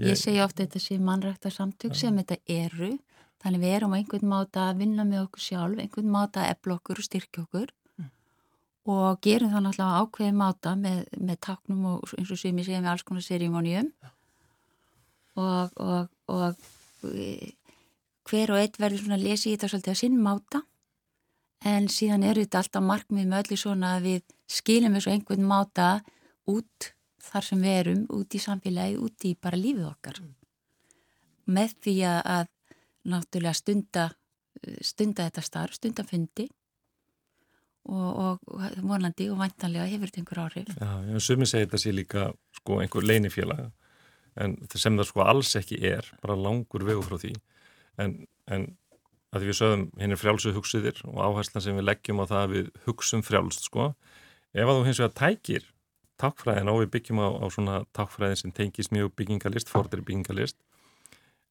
[0.00, 2.94] Ég, ég segja ofta þetta sé mannrækta samtök sem þetta eru,
[3.40, 6.76] þannig við erum á einhvern máta að vinna með okkur sjálf, einhvern máta að ebla
[6.76, 7.74] okkur og styrkja okkur.
[8.90, 12.80] Og gerum það náttúrulega ákveði máta með, með taknum og eins og sem ég segja
[12.80, 13.90] með alls konar serímónium
[15.38, 16.56] og, og, og
[18.30, 20.62] hver og eitt verður svona að lesa í þetta svolítið að sinn máta.
[21.60, 25.90] En síðan er þetta alltaf markmið með öllu svona að við skilum þessu einhvern máta
[26.48, 30.22] út þar sem við erum, út í samfélagi, út í bara lífið okkar.
[30.24, 30.36] Mm.
[31.50, 32.48] með því að
[33.08, 34.08] náttúrulega stunda,
[34.84, 36.48] stunda þetta starf, stunda fundi
[37.88, 40.74] og, og vonandi og vantanlega hefur þetta einhver áhrif.
[40.76, 42.26] Já, sumi segir þetta sé líka
[42.60, 43.70] sko einhver leinifélag
[44.40, 47.32] en sem það sko alls ekki er, bara langur vegu frá því
[48.00, 48.14] en,
[48.52, 48.68] en
[49.34, 52.70] að við sögum henni frjálsu hugsiðir og áherslan sem við leggjum á það að við
[52.86, 53.92] hugsum frjálst sko,
[54.54, 55.68] ef að þú hins vegar tækir
[56.20, 60.58] takkfræðin og við byggjum á, á svona takkfræðin sem tengis mjög byggingalist, fordir byggingalist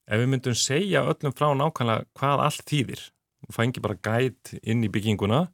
[0.09, 3.05] ef við myndum segja öllum frá nákvæmlega hvað allt þýðir
[3.47, 5.45] og fængi bara gæt inn í bygginguna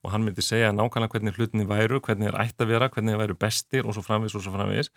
[0.00, 3.22] og hann myndi segja nákvæmlega hvernig hlutinni væru, hvernig er ætt að vera, hvernig það
[3.24, 4.92] væru bestir og svo framvis og svo framvis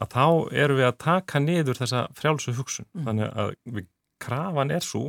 [0.00, 0.26] að þá
[0.64, 2.88] eru við að taka niður þessa frjálsu hugsun.
[2.92, 3.04] Mm.
[3.06, 3.88] Þannig að við,
[4.22, 5.04] krafan er svo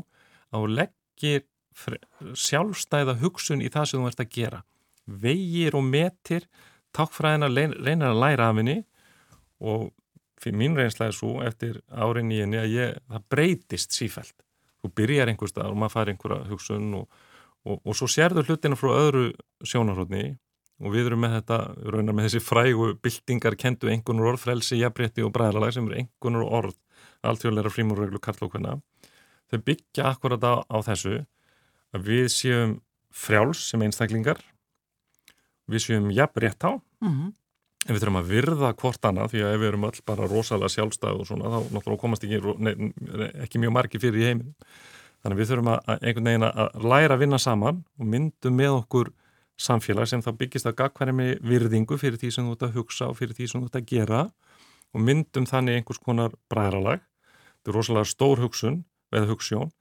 [0.51, 1.43] að þú leggir
[2.38, 4.62] sjálfstæða hugsun í það sem þú ert að gera.
[5.23, 6.47] Vegir og metir,
[6.95, 8.77] takkfræðina reynir að læra af henni
[9.63, 9.89] og
[10.43, 14.36] fyrir mín reynslega er svo eftir árin í henni að ég, það breytist sífælt.
[14.84, 17.21] Þú byrjar einhver stað og maður fær einhverja hugsun og
[17.67, 19.27] og, og svo sérður hlutina frá öðru
[19.65, 20.36] sjónarhóttni
[20.84, 21.60] og við erum með þetta,
[21.93, 26.47] raunar með þessi frægu byltingar kentu engunur orð, frelsi, jafnrétti og bræðlalag sem eru engunur
[26.60, 26.79] orð
[27.23, 28.79] alltjóðleira frímúrreglu karlókvenna
[29.51, 31.21] þau byggja akkurat á, á þessu
[31.93, 32.75] að við séum
[33.13, 34.41] frjáls sem einstaklingar
[35.69, 37.32] við séum jafnrétt á mm -hmm.
[37.84, 40.72] En við þurfum að virða hvort annað því að ef við erum öll bara rosalega
[40.72, 42.91] sjálfstæð og svona þá náttúrulega komast ekki, ne,
[43.43, 44.54] ekki mjög margi fyrir í heiminn
[45.24, 49.12] Þannig við þurfum að einhvern veginn að læra að vinna saman og myndum með okkur
[49.63, 53.08] samfélag sem þá byggist að gagkværi með virðingu fyrir því sem þú ert að hugsa
[53.08, 54.24] og fyrir því sem þú ert að gera
[54.93, 57.06] og myndum þannig einhvers konar bræðralag.
[57.56, 58.82] Þetta er rosalega stór hugsun
[59.15, 59.72] eða hugssjón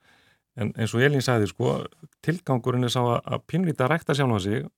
[0.63, 1.75] en eins og Elín sagði sko,
[2.23, 4.69] tilgangurinn er sá að pinvita að rækta sjálf á sig,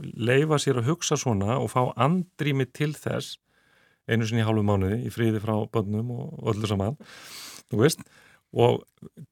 [0.00, 3.38] leifa sér að hugsa svona og fá andrými til þess
[4.08, 6.96] einu sinni í hálfu mánuði í fríði frá bönnum og öllu saman,
[8.56, 8.84] og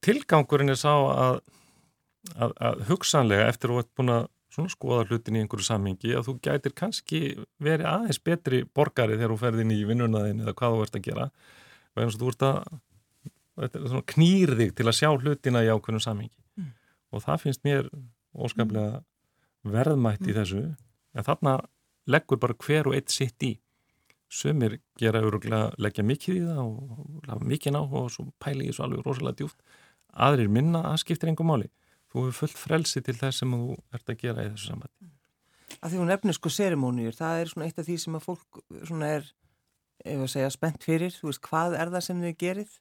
[0.04, 1.38] tilgangurinn er sá að,
[2.36, 4.26] að, að hugsanlega eftir að þú ert búin að
[4.72, 7.20] skoða hlutin í einhverju samhengi að þú gætir kannski
[7.62, 11.26] verið aðeins betri borgari þegar þú ferðin í vinnunaðin eða hvað þú ert að gera.
[11.96, 16.36] Eins og þú ert að knýr þig til að sjá hlutina í ákveðnum samhengi.
[16.56, 16.72] Mm.
[17.12, 17.90] og það finnst mér
[18.32, 19.02] óskaplega
[19.72, 20.36] verðmætt í mm.
[20.40, 20.62] þessu
[21.16, 21.56] en þarna
[22.06, 23.56] leggur bara hver og eitt sitt í
[24.28, 28.70] Sumir gera öruglega leggja mikið í það og lafa mikið ná og svo pæli í
[28.72, 29.60] þessu alveg rosalega djúft.
[30.26, 31.68] Aðrir minna að skiptir engum máli.
[32.10, 35.12] Þú hefur fullt frelsi til þess sem þú ert að gera í þessu sambandi.
[35.76, 38.60] Að því hún nefnir sko serimónir, það er svona eitt af því sem að fólk
[38.88, 39.30] svona er,
[40.02, 41.14] ef að segja, spennt fyrir.
[41.14, 42.76] Þú veist, hvað er það sem þið gerið?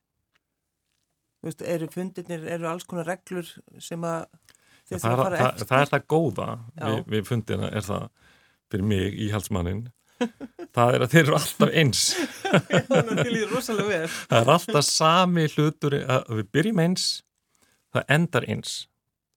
[1.36, 3.52] Þú veist, eru fundirnir, eru alls konar reglur
[3.84, 4.26] sem að
[4.86, 5.60] þið þurfa að fara eftir?
[5.60, 6.48] Það, það er það góða
[6.82, 8.10] við, við fundina, er það
[8.72, 9.86] fyrir mig í halsmannin
[10.76, 12.02] það er að þeir eru alltaf eins.
[14.30, 17.08] Það er alltaf sami hlutur að við byrjum eins
[17.96, 18.76] það endar eins.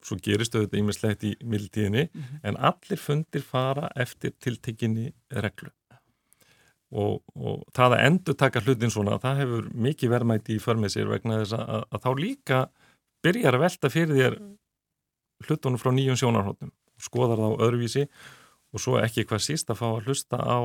[0.04, 2.40] Svo gerist auðvitað ímislegt í mildtíðinni mm -hmm.
[2.46, 5.70] en allir fundir fara eftir tiltekinni reglu.
[6.88, 11.10] Og, og það að endur taka hlutin svona það hefur mikið verðmætti í förmið sér
[11.10, 12.60] vegna þess að, að þá líka
[13.22, 14.38] byrjar að velta fyrir þér
[15.46, 18.06] hlutunum frá nýjum sjónarhóttum skoðar þá öðruvísi
[18.74, 20.58] og svo ekki hvað síst að fá að hlusta á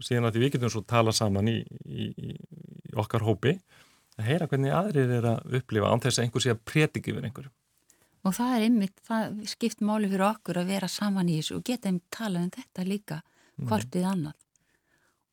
[0.00, 3.56] síðan að því við getum svo tala saman í, í, í okkar hópi
[4.16, 7.26] að heyra hvernig aðrir er að upplifa án þess að einhver sé að prétiki við
[7.28, 7.52] einhverju.
[8.20, 11.66] Og það er ymmit, það skipt máli fyrir okkur að vera saman í þessu og
[11.68, 13.20] geta um tala um þetta líka
[13.60, 13.94] hvort mm.
[13.96, 14.38] við annað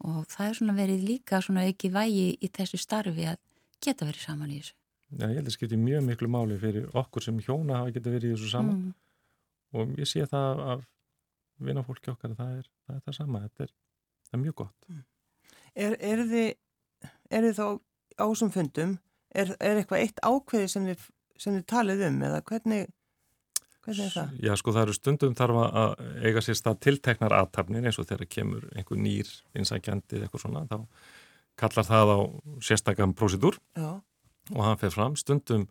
[0.07, 3.39] og það er svona verið líka svona ekki vægi í þessu starfi að
[3.83, 4.75] geta verið saman í þessu.
[5.07, 8.33] Já, ég held að skipti mjög miklu máli fyrir okkur sem hjóna hafa geta verið
[8.33, 8.95] í þessu saman mm.
[9.79, 10.81] og ég sé það af
[11.63, 13.71] vinafólki okkar það er það, er það sama, þetta er,
[14.27, 15.05] það er mjög gott mm.
[15.77, 16.49] Er, er þið
[17.29, 17.67] þið þá
[18.25, 18.97] ásum fundum
[19.31, 22.87] er, er eitthvað eitt ákveði sem þið, sem þið talið um eða hvernig
[23.87, 24.31] Hvernig er það?
[24.43, 28.27] Já, sko það eru stundum þarf að eiga sér stað tilteknar aðtapnir eins og þegar
[28.33, 30.81] kemur einhver nýr innsækjandi eða eitthvað svona, þá
[31.57, 32.19] kallar það á
[32.67, 34.01] sérstakam prósidur Já,
[34.53, 35.15] og hann fer fram.
[35.19, 35.67] Stundum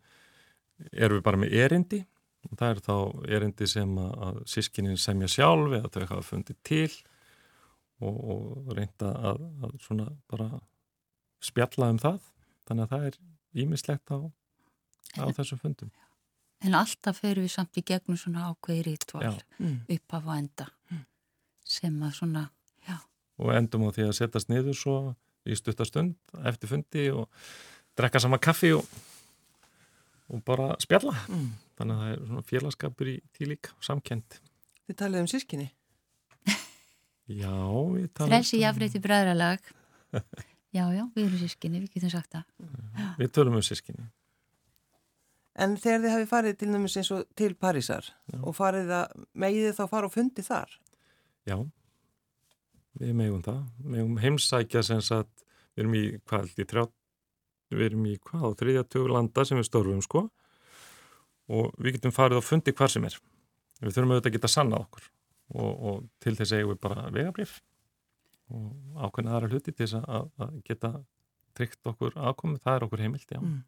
[0.92, 2.02] erum við bara með erindi
[2.46, 2.96] og það er þá
[3.38, 6.90] erindi sem að, að sískinin semja sjálf eða þau hafa fundið til
[8.04, 10.50] og, og reynda að, að svona bara
[11.44, 12.20] spjalla um það.
[12.66, 13.20] Þannig að það er
[13.62, 14.18] ímislegt á,
[15.22, 15.92] á þessum fundum.
[16.64, 19.32] En alltaf ferum við samt í gegnum svona ákveði rítval Já.
[19.60, 19.78] mm.
[19.92, 20.70] uppaf og enda
[21.66, 22.42] sem að svona,
[22.86, 22.98] já,
[23.42, 24.96] og endum á því að setjast niður svo
[25.46, 26.14] í stuttastund
[26.46, 27.26] eftir fundi og
[27.96, 28.84] drekka sama kaffi og,
[30.32, 31.14] og bara spjalla.
[31.28, 31.48] Mm.
[31.76, 34.38] Þannig að það er svona félagskapur í því líka, samkend.
[34.86, 35.70] Þið talið um sískinni.
[37.26, 38.30] Já, við talum...
[38.30, 39.72] Frelsi jafnreyti bræðralag.
[40.76, 42.72] Já, já, við erum sískinni, við getum sagt það.
[43.16, 44.10] Við tölum um sískinni.
[45.56, 48.40] En þegar þið hafi farið til næmis eins og til Parísar Já.
[48.42, 50.74] og farið að, megið þið þá fara og fundi þar?
[51.48, 51.56] Já,
[53.00, 53.62] við megum það.
[53.78, 56.68] Við megum heimsækja sem sagt, við erum í hvað, held ég,
[57.72, 60.26] við erum í hvað, á þriðja tögur landa sem við störfum, sko.
[61.52, 63.16] Og við getum farið og fundi hvar sem er.
[63.82, 65.08] Við þurfum auðvitað að geta sannað okkur
[65.54, 67.60] og, og til þess eigum við bara vegabrif
[68.50, 70.92] og ákveðna aðra hluti til þess að, að geta
[71.56, 73.40] tryggt okkur aðkomi, það er okkur heimilt, já.
[73.40, 73.64] Mm.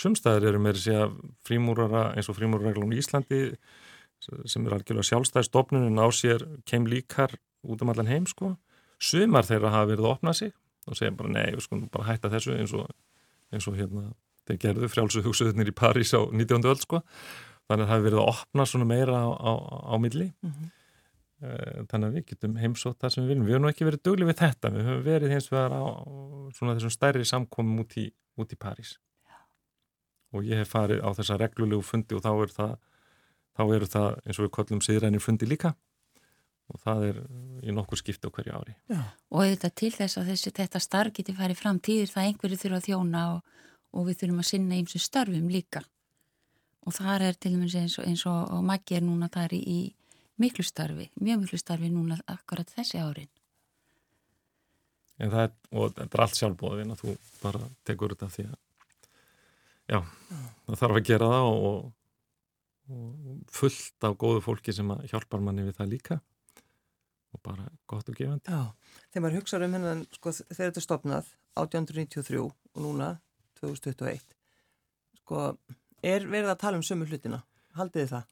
[0.00, 1.16] Sumstæðir eru með þessi að
[1.46, 3.42] frímúrara eins og frímúrarreglum í Íslandi
[4.22, 7.34] sem er algjörlega sjálfstæð stofnun en á sér kem líkar
[7.66, 8.54] út um allan heim sko.
[9.02, 10.52] Sumar þeirra hafa verið að opna sig
[10.86, 12.86] og segja bara nei, við skulum bara hætta þessu eins og,
[13.52, 14.10] eins og hérna
[14.48, 16.64] þeir gerðu frjálsu hugsuðunir í París á 19.
[16.66, 17.02] öll sko.
[17.70, 19.52] Þannig að það hefur verið að opna svona meira á, á,
[19.92, 20.32] á milli.
[20.42, 20.70] Mm
[21.42, 23.46] Eh, Þannig að við getum heimsótt það sem við viljum.
[23.46, 24.70] Við höfum nú ekki verið dugli við þetta.
[24.70, 25.82] Við höfum verið hins vegar á
[26.54, 28.04] svona þessum stærri samkomum út í,
[28.38, 28.92] út í París.
[30.32, 32.76] Og ég hef farið á þessa reglulegu fundi og þá er það,
[33.58, 35.74] þá eru það eins og við kollum siðrænir fundi líka.
[36.72, 37.18] Og það er
[37.62, 38.74] í nokkur skipti á hverju ári.
[38.88, 39.00] Já.
[39.32, 42.78] Og auðvitað til þess að þessi, þetta starf geti farið fram tíðir það einhverju þurfa
[42.80, 43.58] að þjóna og,
[43.92, 45.82] og við þurfum að sinna eins og störfum líka.
[46.88, 49.60] Og það er til dæmis eins og, eins og, og Maggi er núna þar í,
[49.60, 49.78] í
[50.42, 53.30] miklu starfi, mjög miklu starfi núna akkurat þessi árin.
[55.22, 58.58] En það er, og þetta er allt sjálfbóðin að þú bara tekur þetta því að
[59.92, 59.98] já,
[60.66, 61.88] það þarf að gera það og,
[62.90, 66.18] og fullt af góðu fólki sem að hjálpar manni við það líka
[67.34, 68.50] og bara gott og gefandi.
[68.52, 68.72] Já,
[69.12, 73.08] þegar maður hugsaður um hennan, sko, þegar þetta er stopnað 1893 og núna
[73.60, 74.20] 2021,
[75.22, 75.46] sko,
[76.02, 77.42] er verið að tala um sömu hlutina?
[77.78, 78.28] Haldið þið það?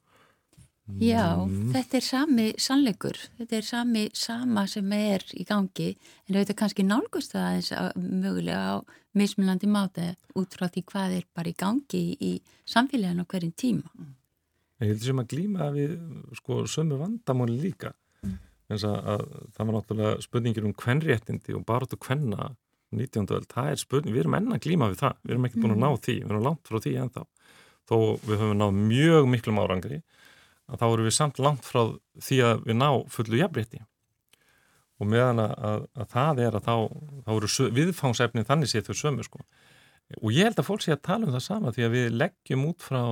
[0.99, 1.71] Já, Mm.
[1.71, 6.83] þetta er sami sannleikur, þetta er sami sama sem er í gangi en auðvitað kannski
[6.83, 8.77] nálgust aðeins að, mögulega á
[9.15, 13.55] mismunandi máta út frá því hvað er bara í gangi í, í samfélaginu á hverjum
[13.55, 13.87] tíma.
[14.81, 15.95] Ég heldur sem að glíma við
[16.41, 17.93] sko sömu vandamáli líka.
[18.71, 19.23] Þess að, að
[19.57, 22.53] það var náttúrulega spurningir um kvennréttindi og bara þú kvenna
[22.91, 23.27] 19.
[23.37, 25.75] öll, það er spurning, við erum enn að glíma við það, við erum ekki búin
[25.77, 27.23] að ná því, við erum langt frá því ennþá.
[27.91, 30.01] Þó við höfum náð mjög miklum árangri,
[30.71, 31.81] að þá erum við samt langt frá
[32.27, 33.83] því að við ná fullu jafnrétti.
[35.01, 36.75] Og meðan að, að, að það er að þá,
[37.27, 39.45] þá eru viðfangsefnin þannig séð þau sömu sko.
[40.21, 42.67] Og ég held að fólk sé að tala um það sama því að við leggjum
[42.69, 43.03] út frá,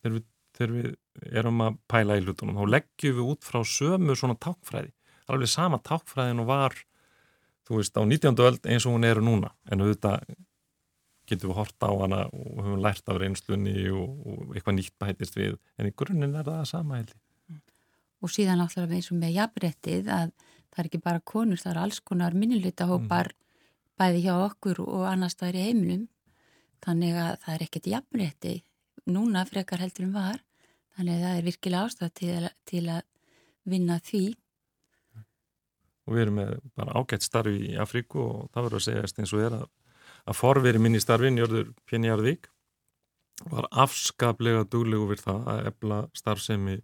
[0.00, 0.26] þegar við,
[0.56, 0.90] þegar við
[1.36, 4.95] erum að pæla í hlutunum, þá leggjum við út frá sömu svona tákfræði.
[5.26, 6.76] Það er alveg sama tákfræðin og var,
[7.66, 8.36] þú veist, á 19.
[8.46, 9.50] öld eins og hún eru núna.
[9.66, 10.22] En auðvitað
[11.26, 15.38] getum við horta á hana og höfum lært af reynslunni og, og eitthvað nýtt bætist
[15.38, 15.56] við.
[15.76, 17.22] En í grunninn er það að sama held ég.
[18.22, 21.82] Og síðan náttúrulega eins og með jafnréttið að það er ekki bara konur, það er
[21.82, 23.32] alls konar minnilutahópar
[23.98, 26.06] bæði hjá okkur og annars staðar í heiminum.
[26.84, 28.54] Þannig að það er ekkert jafnrétti
[29.10, 30.40] núna frekar heldur en var.
[30.96, 33.02] Þannig að það er virkilega ástæð til, til að
[33.66, 34.24] vinna því.
[36.06, 39.32] Og við erum með bara ágætt starfi í Afríku og það verður að segjast eins
[39.34, 39.64] og er að,
[40.30, 42.50] að forveri minn í starfi, Njörður Pjenni Jarðvík,
[43.50, 46.76] var afskaplega duglegu við það að ebla starfsemi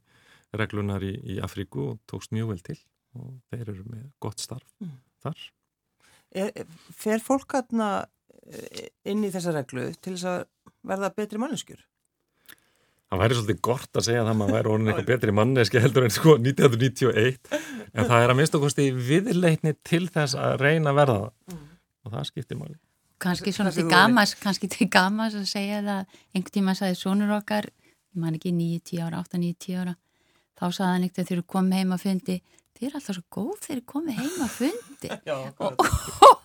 [0.59, 2.79] reglunar í, í Afríku og tókst mjög vel til
[3.17, 4.99] og þeir eru með gott starf Mm.
[5.23, 5.39] þar.
[6.33, 8.07] Er, fer fólk aðna
[9.07, 10.45] inn í þessa reglu til þess að
[10.89, 11.83] verða betri manneskjur?
[13.13, 16.07] Það væri svolítið gott að segja það að maður væri orðin eitthvað betri manneski heldur
[16.07, 17.59] en sko 1991
[17.93, 21.59] en það er að minnst okkurst í viðleitni til þess að reyna að verða það.
[22.03, 22.79] Og það skiptir máli.
[23.23, 26.17] Kannski Það- svona til þú gamas, kannski til gamas að segja það.
[26.33, 29.95] Einhvern tíma sagði sonur okkar, ég man ekki 9-10 ára, 8-9-10 ára,
[30.59, 32.39] þá sagði hann eitthvað þegar þú komið heim að fundi,
[32.79, 35.13] þið er alltaf svo góð þegar þið komið heim að fundi.
[35.29, 35.37] Já,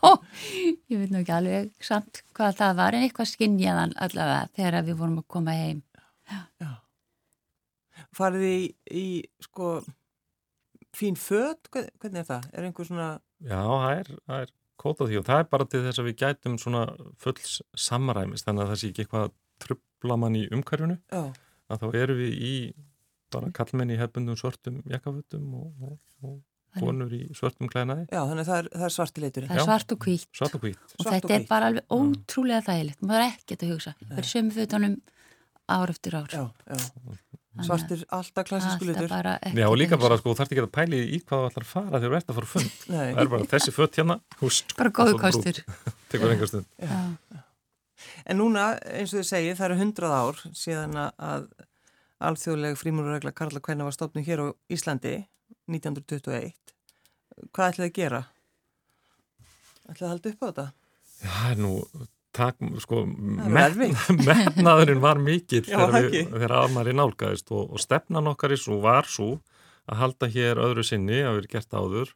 [0.07, 0.21] Og,
[0.91, 4.99] ég veit nú ekki alveg samt hvað það var en eitthvað skinnjaðan allavega þegar við
[5.01, 5.81] vorum að koma heim.
[8.17, 8.59] Farið í,
[8.91, 9.07] í
[9.43, 9.77] sko
[10.97, 12.47] fín född, hvernig er það?
[12.53, 13.09] Er einhver svona...
[13.43, 16.19] Já, það er, það er kótað því og það er bara til þess að við
[16.23, 16.83] gætum svona
[17.21, 19.31] fulls samræmis þannig að það sé ekki eitthvað
[19.63, 21.23] trubla mann í umhverfunu Já.
[21.73, 22.53] að þá eru við í
[23.33, 26.37] bara kallmenn í hefbundum svartum jakkafötum og, og, og
[26.77, 28.05] konur í svartum klænaði.
[28.11, 29.49] Já, þannig að það er, það er svart í leiturinn.
[29.51, 30.25] Það er svart og hvít.
[30.37, 30.83] Svart og hvít.
[30.97, 33.03] Og þetta og er bara alveg ótrúlega þægilegt.
[33.03, 33.93] Maður er ekkert að hugsa.
[34.13, 34.97] Er sömu fötunum
[35.67, 36.29] ár eftir ár.
[36.31, 36.77] Já, já.
[37.65, 39.09] Svartir alltaf klassísku litur.
[39.09, 42.01] Já, og líka bara, sko, þarf ekki að pæli í hvað þú ætlar að fara
[42.01, 42.75] þegar þú ert að fara fund.
[42.85, 44.75] Það er bara þessi fött hérna, húst.
[44.77, 45.61] Bara góðu kostur.
[46.11, 46.69] Tekur einhver stund.
[46.77, 46.99] Já.
[48.29, 51.47] En núna, eins og þið segið, það eru hundrað ár síðan að
[52.29, 55.15] alþjóðleg frímúruregla Karla Kvenna var stofnum hér á Íslandi
[55.65, 56.53] 1921.
[57.53, 58.21] Hvað ætlaði að gera?
[59.87, 60.67] ætlaði að halda upp á þetta?
[61.17, 61.71] Já, nú,
[62.37, 63.03] takk, sko,
[63.57, 69.35] metnaðurinn var mikill þegar, þegar aðmari nálgæðist og, og stefnan okkar í svo var svo
[69.87, 72.15] að halda hér öðru sinni, að við erum gert áður,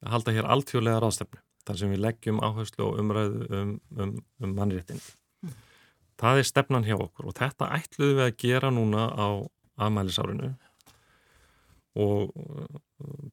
[0.00, 4.52] að halda hér alltjóðlega ráðstefnu, þar sem við leggjum áherslu og umræðu um, um, um
[4.56, 5.02] mannréttin.
[5.44, 5.56] Mm.
[6.22, 9.28] Það er stefnan hjá okkur og þetta ætluðum við að gera núna á
[9.80, 10.52] aðmælisárinu
[12.00, 12.30] og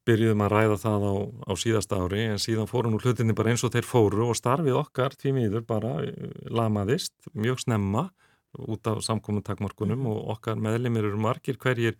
[0.07, 1.15] byrjuðum að ræða það á,
[1.47, 4.79] á síðasta ári en síðan fórum nú hlutinni bara eins og þeir fóru og starfið
[4.79, 8.07] okkar því miður bara eh, lamaðist mjög snemma
[8.57, 11.97] út af samkominn takmarkunum og okkar meðlimir eru margir hverjir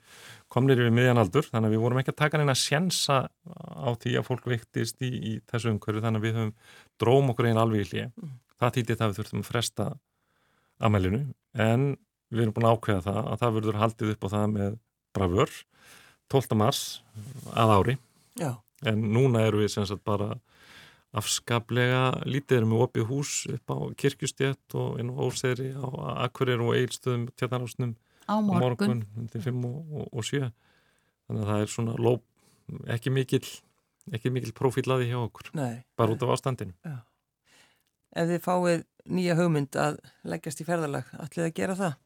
[0.51, 4.27] komnir yfir miðjanaldur þannig að við vorum ekki að taka neina sjensa á því að
[4.30, 6.53] fólk viktist í, í þessu umhverju þannig að við höfum
[7.03, 8.12] dróm okkur einn alveg í hlið.
[8.15, 8.36] Mm.
[8.58, 9.88] Það týtti það við þurftum að fresta
[10.77, 11.23] aðmælinu
[11.67, 11.88] en
[12.32, 14.80] við erum búin að ákveða það að það verður haldið upp á það með
[15.17, 15.58] bravör
[16.32, 16.58] 12.
[16.60, 16.82] mars
[17.54, 17.96] að ári
[18.38, 18.52] Já.
[18.86, 20.36] en núna eru við sem sagt bara
[21.18, 25.88] afskaplega lítið erum við opið hús upp á kirkjustjett og inn á Óseri á
[26.28, 27.96] Akkurir og Eilstöðum tjarnarásnum
[28.28, 30.44] á morgun, morgun til 5 og, og, og 7
[31.28, 32.24] þannig að það er svona lóp,
[32.92, 33.44] ekki mikil
[34.16, 35.84] ekki mikil profílaði hjá okkur Nei.
[36.00, 37.00] bara út af ástandinu Já.
[38.18, 41.98] Ef þið fáið nýja hugmynd að leggjast í ferðalag, ætlið að gera það?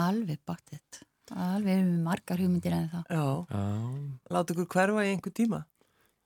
[0.00, 3.04] Alveg báttið Alveg erum við margar hugmyndir en það.
[3.14, 3.66] Já, Já.
[4.34, 5.60] láta ykkur hverfa í einhver tíma.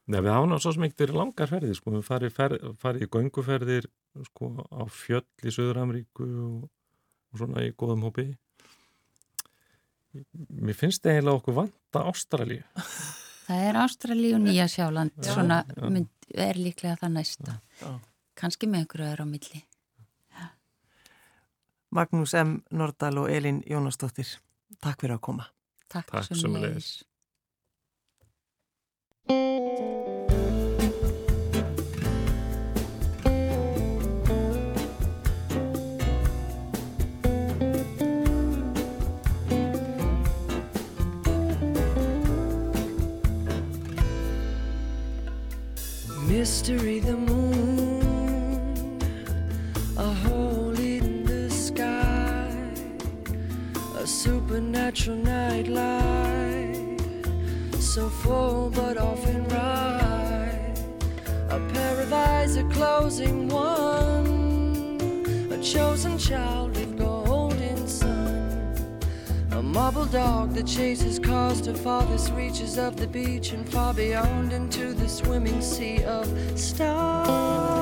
[0.05, 3.11] Nei, við ánáðum svo sem ekkert verið langar ferðir sko, við farið, fer, farið í
[3.13, 3.89] gönguferðir
[4.29, 6.65] sko, á fjöll í Söður-Ameríku og,
[7.33, 8.27] og svona í góðum hópi.
[10.15, 12.65] Mér finnst það eiginlega okkur vanta Ástralíu.
[13.45, 15.17] Það er Ástralíu og Nýja Sjáland.
[15.21, 15.89] Já, svona já.
[15.93, 17.61] Mynd, er líklega það næsta.
[17.81, 17.93] Já.
[18.35, 19.65] kannski með einhverju öðru á milli.
[21.95, 22.57] Magnús M.
[22.75, 24.27] Nordal og Elin Jónasdóttir
[24.83, 25.51] Takk fyrir að koma.
[25.89, 27.05] Takk, Takk sem leiðis
[46.27, 47.74] Mystery the moon,
[54.55, 56.77] supernatural nightlight,
[57.81, 60.75] so full but often right.
[61.51, 68.77] A pair of eyes, a closing one, a chosen child of golden sun.
[69.51, 74.53] A marble dog that chases cars to farthest reaches of the beach and far beyond
[74.53, 77.74] into the swimming sea of stars.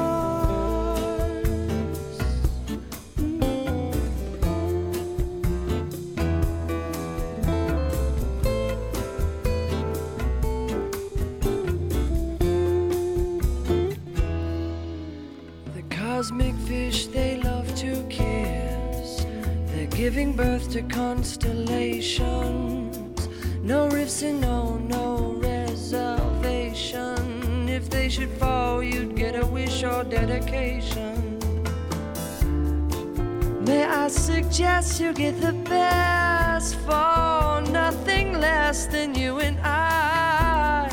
[35.15, 40.88] Get the best for nothing less than you and I.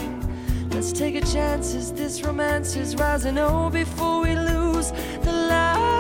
[0.72, 3.38] Let's take a chance as this romance is rising.
[3.38, 4.92] Oh, before we lose
[5.24, 5.99] the lighting.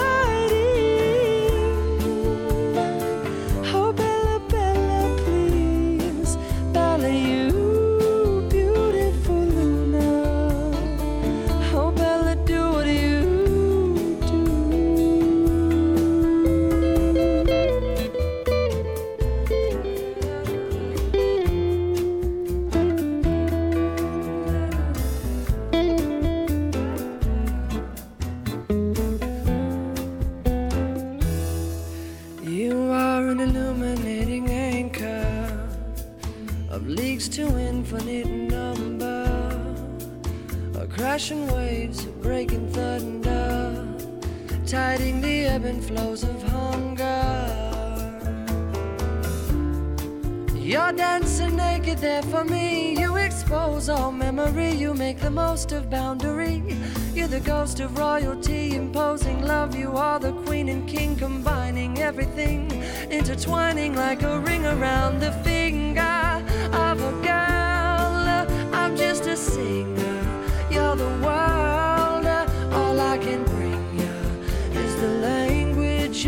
[63.12, 68.47] Intertwining like a ring around the finger of a girl.
[68.74, 70.22] I'm just a singer.
[70.70, 72.26] You're the world.
[72.72, 76.26] All I can bring you is the language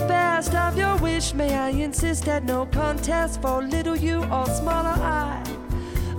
[0.00, 1.34] the best of your wish.
[1.34, 5.42] May I insist at no contest for little you or smaller I.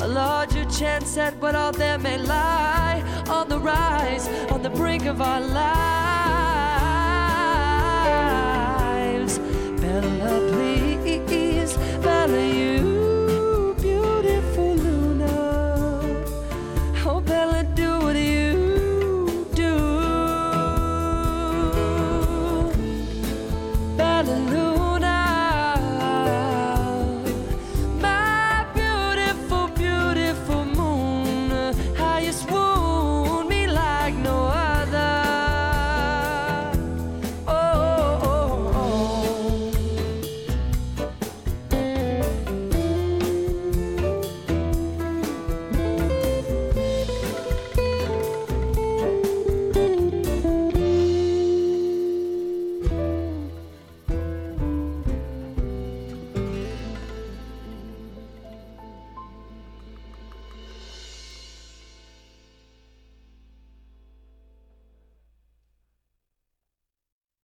[0.02, 5.06] A larger chance at what all there may lie on the rise, on the brink
[5.06, 5.62] of our lives.
[9.82, 13.11] Bella, please, Bella, you.